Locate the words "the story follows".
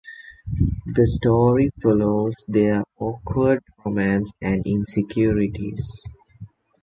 0.95-2.33